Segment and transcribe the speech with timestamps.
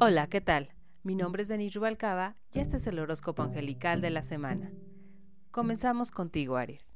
[0.00, 0.68] Hola, ¿qué tal?
[1.02, 4.70] Mi nombre es Denis Rubalcaba y este es el horóscopo angelical de la semana.
[5.50, 6.94] Comenzamos contigo, Aries.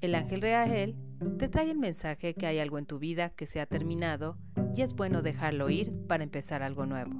[0.00, 0.96] El ángel Reagel
[1.38, 4.38] te trae el mensaje que hay algo en tu vida que se ha terminado
[4.74, 7.12] y es bueno dejarlo ir para empezar algo nuevo.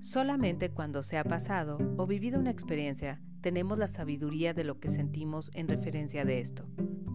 [0.00, 4.88] Solamente cuando se ha pasado o vivido una experiencia tenemos la sabiduría de lo que
[4.88, 6.66] sentimos en referencia de esto.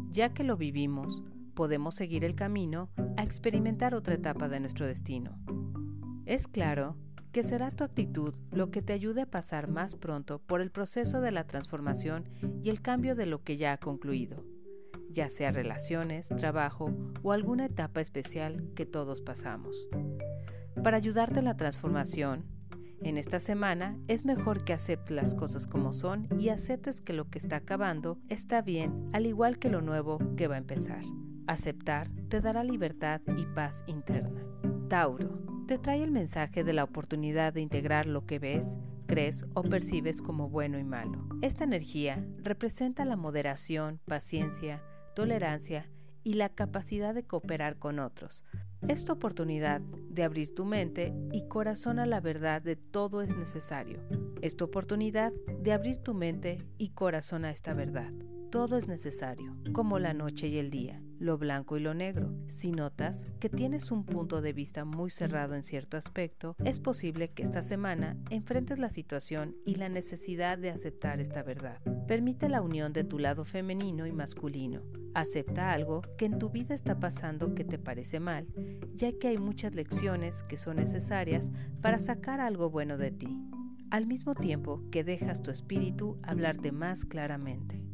[0.10, 1.22] Ya que lo vivimos,
[1.54, 5.38] podemos seguir el camino a experimentar otra etapa de nuestro destino.
[6.26, 6.96] Es claro
[7.36, 11.20] que será tu actitud lo que te ayude a pasar más pronto por el proceso
[11.20, 12.30] de la transformación
[12.64, 14.46] y el cambio de lo que ya ha concluido,
[15.10, 19.90] ya sea relaciones, trabajo o alguna etapa especial que todos pasamos.
[20.82, 22.46] Para ayudarte en la transformación,
[23.02, 27.30] en esta semana es mejor que aceptes las cosas como son y aceptes que lo
[27.30, 31.04] que está acabando está bien, al igual que lo nuevo que va a empezar.
[31.48, 34.42] Aceptar te dará libertad y paz interna.
[34.88, 38.78] Tauro te trae el mensaje de la oportunidad de integrar lo que ves,
[39.08, 41.28] crees o percibes como bueno y malo.
[41.42, 44.84] Esta energía representa la moderación, paciencia,
[45.16, 45.90] tolerancia
[46.24, 48.46] y la capacidad de cooperar con otros.
[48.88, 54.00] Esta oportunidad de abrir tu mente y corazón a la verdad de todo es necesario.
[54.42, 58.12] Esta oportunidad de abrir tu mente y corazón a esta verdad.
[58.52, 62.34] Todo es necesario, como la noche y el día lo blanco y lo negro.
[62.48, 67.30] Si notas que tienes un punto de vista muy cerrado en cierto aspecto, es posible
[67.30, 71.82] que esta semana enfrentes la situación y la necesidad de aceptar esta verdad.
[72.08, 74.82] Permite la unión de tu lado femenino y masculino.
[75.14, 78.48] Acepta algo que en tu vida está pasando que te parece mal,
[78.94, 81.52] ya que hay muchas lecciones que son necesarias
[81.82, 83.40] para sacar algo bueno de ti,
[83.92, 87.85] al mismo tiempo que dejas tu espíritu hablarte más claramente.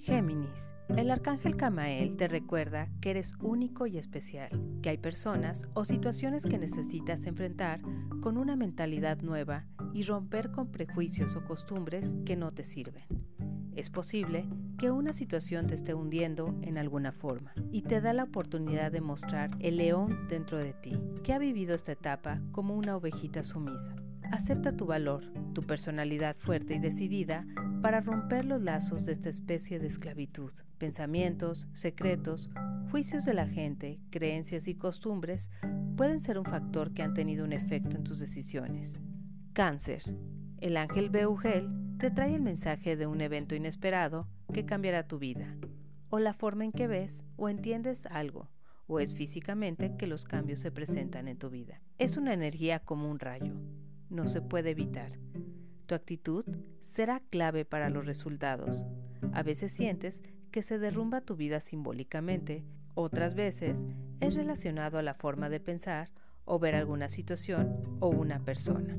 [0.00, 0.74] Géminis.
[0.96, 4.48] El arcángel Camael te recuerda que eres único y especial,
[4.80, 7.82] que hay personas o situaciones que necesitas enfrentar
[8.22, 13.04] con una mentalidad nueva y romper con prejuicios o costumbres que no te sirven.
[13.76, 14.48] Es posible
[14.78, 19.02] que una situación te esté hundiendo en alguna forma y te da la oportunidad de
[19.02, 23.94] mostrar el león dentro de ti, que ha vivido esta etapa como una ovejita sumisa.
[24.30, 25.24] Acepta tu valor,
[25.54, 27.44] tu personalidad fuerte y decidida
[27.82, 30.52] para romper los lazos de esta especie de esclavitud.
[30.78, 32.48] Pensamientos, secretos,
[32.92, 35.50] juicios de la gente, creencias y costumbres
[35.96, 39.00] pueden ser un factor que han tenido un efecto en tus decisiones.
[39.52, 40.02] Cáncer.
[40.58, 41.68] El ángel Beugel
[41.98, 45.56] te trae el mensaje de un evento inesperado que cambiará tu vida,
[46.08, 48.48] o la forma en que ves o entiendes algo,
[48.86, 51.82] o es físicamente que los cambios se presentan en tu vida.
[51.98, 53.54] Es una energía como un rayo,
[54.10, 55.18] no se puede evitar
[55.90, 56.44] tu actitud
[56.78, 58.86] será clave para los resultados.
[59.32, 60.22] A veces sientes
[60.52, 62.62] que se derrumba tu vida simbólicamente,
[62.94, 63.86] otras veces
[64.20, 66.12] es relacionado a la forma de pensar
[66.44, 68.96] o ver alguna situación o una persona.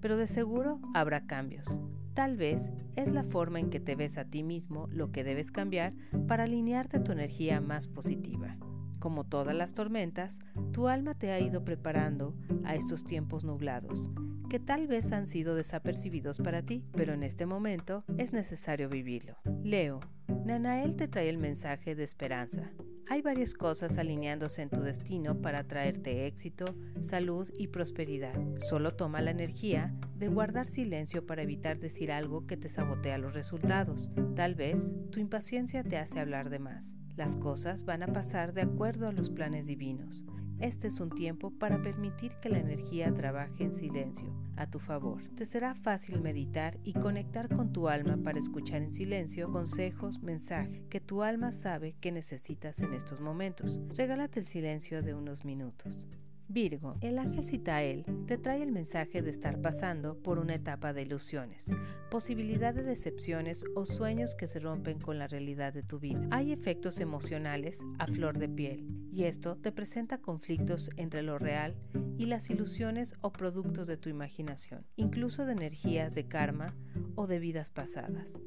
[0.00, 1.78] Pero de seguro habrá cambios.
[2.14, 5.50] Tal vez es la forma en que te ves a ti mismo lo que debes
[5.50, 5.92] cambiar
[6.26, 8.56] para alinearte tu energía más positiva.
[8.98, 10.40] Como todas las tormentas,
[10.72, 12.34] tu alma te ha ido preparando
[12.64, 14.10] a estos tiempos nublados,
[14.50, 19.36] que tal vez han sido desapercibidos para ti, pero en este momento es necesario vivirlo.
[19.62, 20.00] Leo,
[20.44, 22.72] Nanael te trae el mensaje de esperanza.
[23.08, 26.64] Hay varias cosas alineándose en tu destino para traerte éxito,
[27.00, 28.34] salud y prosperidad.
[28.68, 33.34] Solo toma la energía de guardar silencio para evitar decir algo que te sabotea los
[33.34, 34.10] resultados.
[34.34, 36.96] Tal vez tu impaciencia te hace hablar de más.
[37.20, 40.24] Las cosas van a pasar de acuerdo a los planes divinos.
[40.58, 45.20] Este es un tiempo para permitir que la energía trabaje en silencio a tu favor.
[45.36, 50.86] Te será fácil meditar y conectar con tu alma para escuchar en silencio consejos, mensajes
[50.88, 53.82] que tu alma sabe que necesitas en estos momentos.
[53.94, 56.08] Regálate el silencio de unos minutos.
[56.50, 61.02] Virgo, el ángel Citael te trae el mensaje de estar pasando por una etapa de
[61.02, 61.70] ilusiones,
[62.10, 66.26] posibilidad de decepciones o sueños que se rompen con la realidad de tu vida.
[66.32, 71.76] Hay efectos emocionales a flor de piel y esto te presenta conflictos entre lo real
[72.18, 76.74] y las ilusiones o productos de tu imaginación, incluso de energías de karma
[77.14, 78.40] o de vidas pasadas.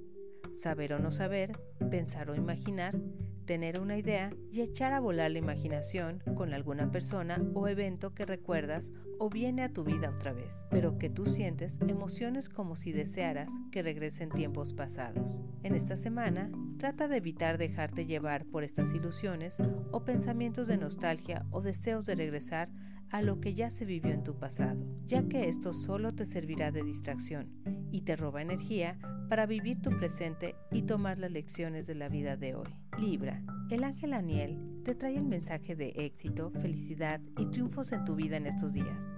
[0.52, 1.54] Saber o no saber,
[1.90, 2.98] pensar o imaginar,
[3.44, 8.26] tener una idea y echar a volar la imaginación con alguna persona o evento que
[8.26, 12.92] recuerdas o viene a tu vida otra vez, pero que tú sientes emociones como si
[12.92, 15.42] desearas que regresen tiempos pasados.
[15.64, 19.62] En esta semana, trata de evitar dejarte llevar por estas ilusiones
[19.92, 22.70] o pensamientos de nostalgia o deseos de regresar
[23.14, 26.72] a lo que ya se vivió en tu pasado, ya que esto solo te servirá
[26.72, 27.54] de distracción
[27.92, 28.98] y te roba energía
[29.30, 32.68] para vivir tu presente y tomar las lecciones de la vida de hoy.
[33.00, 38.16] Libra, el ángel Aniel te trae el mensaje de éxito, felicidad y triunfos en tu
[38.16, 39.12] vida en estos días.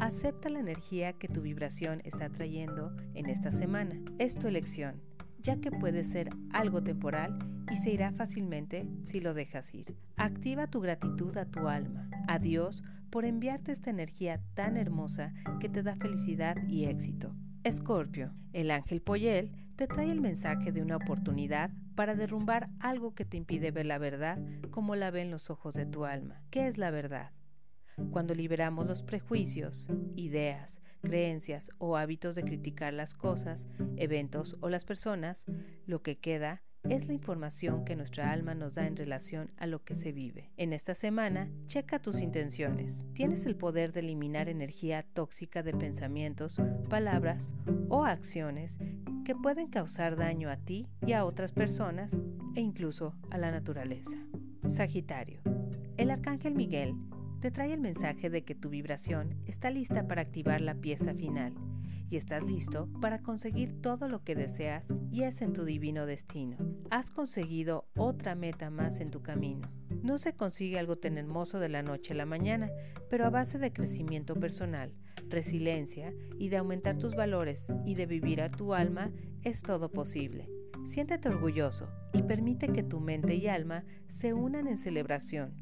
[0.00, 4.00] Acepta la energía que tu vibración está trayendo en esta semana.
[4.18, 5.02] Es tu elección,
[5.38, 7.36] ya que puede ser algo temporal
[7.74, 9.96] y se irá fácilmente si lo dejas ir.
[10.16, 15.68] Activa tu gratitud a tu alma, a Dios, por enviarte esta energía tan hermosa que
[15.68, 17.34] te da felicidad y éxito.
[17.64, 23.24] Escorpio, el ángel Poyel te trae el mensaje de una oportunidad para derrumbar algo que
[23.24, 24.38] te impide ver la verdad
[24.70, 26.44] como la ven los ojos de tu alma.
[26.50, 27.32] ¿Qué es la verdad?
[28.12, 33.66] Cuando liberamos los prejuicios, ideas, creencias o hábitos de criticar las cosas,
[33.96, 35.46] eventos o las personas,
[35.86, 39.82] lo que queda es la información que nuestra alma nos da en relación a lo
[39.84, 40.50] que se vive.
[40.56, 43.06] En esta semana, checa tus intenciones.
[43.14, 47.54] Tienes el poder de eliminar energía tóxica de pensamientos, palabras
[47.88, 48.78] o acciones
[49.24, 52.22] que pueden causar daño a ti y a otras personas
[52.54, 54.16] e incluso a la naturaleza.
[54.68, 55.40] Sagitario.
[55.96, 56.94] El arcángel Miguel
[57.44, 61.52] te trae el mensaje de que tu vibración está lista para activar la pieza final
[62.08, 66.56] y estás listo para conseguir todo lo que deseas y es en tu divino destino.
[66.88, 69.70] Has conseguido otra meta más en tu camino.
[70.02, 72.70] No se consigue algo tan hermoso de la noche a la mañana,
[73.10, 74.94] pero a base de crecimiento personal,
[75.28, 79.12] resiliencia y de aumentar tus valores y de vivir a tu alma
[79.42, 80.48] es todo posible.
[80.84, 85.54] Siéntete orgulloso y permite que tu mente y alma se unan en celebración,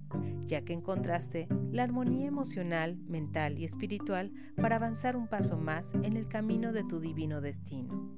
[0.46, 6.16] ya que encontraste la armonía emocional, mental y espiritual para avanzar un paso más en
[6.16, 8.12] el camino de tu divino destino.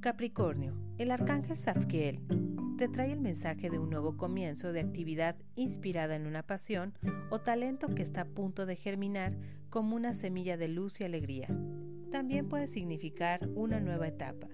[0.00, 2.20] Capricornio, el arcángel Zadkiel
[2.76, 6.94] te trae el mensaje de un nuevo comienzo de actividad inspirada en una pasión
[7.30, 9.36] o talento que está a punto de germinar
[9.70, 11.48] como una semilla de luz y alegría.
[12.10, 14.48] También puede significar una nueva etapa,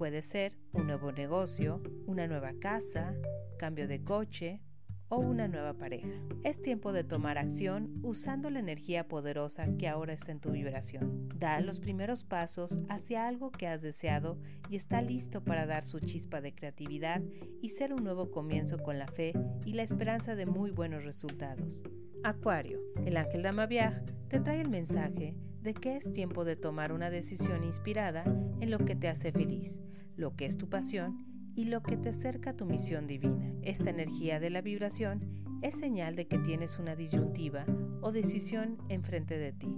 [0.00, 3.14] Puede ser un nuevo negocio, una nueva casa,
[3.58, 4.62] cambio de coche
[5.10, 6.08] o una nueva pareja.
[6.42, 11.28] Es tiempo de tomar acción usando la energía poderosa que ahora está en tu vibración.
[11.36, 14.38] Da los primeros pasos hacia algo que has deseado
[14.70, 17.20] y está listo para dar su chispa de creatividad
[17.60, 19.34] y ser un nuevo comienzo con la fe
[19.66, 21.84] y la esperanza de muy buenos resultados.
[22.24, 27.10] Acuario, el ángel Damaviaj te trae el mensaje de que es tiempo de tomar una
[27.10, 28.24] decisión inspirada
[28.60, 29.82] en lo que te hace feliz,
[30.16, 33.52] lo que es tu pasión y lo que te acerca a tu misión divina.
[33.62, 37.66] Esta energía de la vibración es señal de que tienes una disyuntiva
[38.00, 39.76] o decisión enfrente de ti.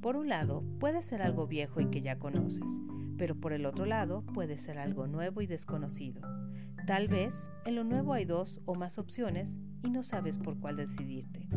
[0.00, 2.80] Por un lado, puede ser algo viejo y que ya conoces,
[3.18, 6.22] pero por el otro lado puede ser algo nuevo y desconocido.
[6.86, 10.76] Tal vez en lo nuevo hay dos o más opciones y no sabes por cuál
[10.76, 11.48] decidirte.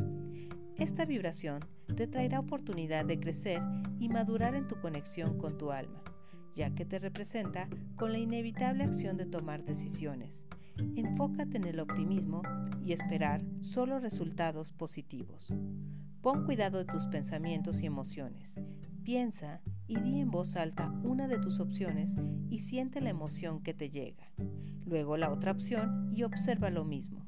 [0.79, 1.59] Esta vibración
[1.97, 3.61] te traerá oportunidad de crecer
[3.99, 6.01] y madurar en tu conexión con tu alma,
[6.55, 7.67] ya que te representa
[7.97, 10.45] con la inevitable acción de tomar decisiones.
[10.95, 12.43] Enfócate en el optimismo
[12.81, 15.53] y esperar solo resultados positivos.
[16.21, 18.61] Pon cuidado de tus pensamientos y emociones.
[19.03, 22.15] Piensa y di en voz alta una de tus opciones
[22.49, 24.31] y siente la emoción que te llega.
[24.85, 27.25] Luego la otra opción y observa lo mismo.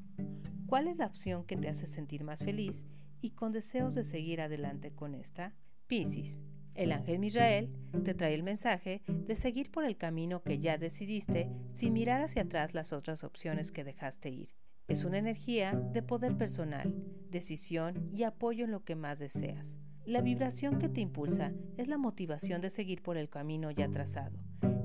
[0.64, 2.86] ¿Cuál es la opción que te hace sentir más feliz
[3.22, 5.54] y con deseos de seguir adelante con esta.
[5.86, 6.42] Piscis,
[6.74, 7.70] el ángel Misrael
[8.04, 12.42] te trae el mensaje de seguir por el camino que ya decidiste sin mirar hacia
[12.42, 14.48] atrás las otras opciones que dejaste ir.
[14.88, 16.94] Es una energía de poder personal,
[17.30, 19.78] decisión y apoyo en lo que más deseas.
[20.04, 24.38] La vibración que te impulsa es la motivación de seguir por el camino ya trazado,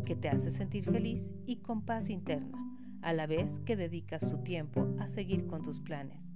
[0.05, 2.57] que te hace sentir feliz y con paz interna,
[3.01, 6.26] a la vez que dedicas tu tiempo a seguir con tus planes.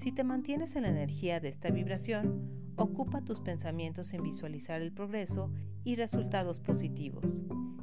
[0.00, 4.92] Si te mantienes en la energía de esta vibración, ocupa tus pensamientos en visualizar el
[4.92, 5.52] progreso
[5.84, 7.42] y resultados positivos.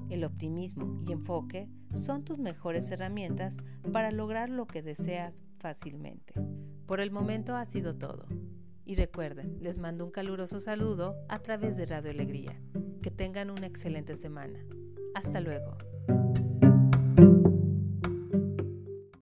[0.09, 3.59] El optimismo y enfoque son tus mejores herramientas
[3.93, 6.33] para lograr lo que deseas fácilmente.
[6.87, 8.25] Por el momento ha sido todo.
[8.83, 12.59] Y recuerden, les mando un caluroso saludo a través de Radio Alegría.
[13.03, 14.57] Que tengan una excelente semana.
[15.13, 15.77] Hasta luego.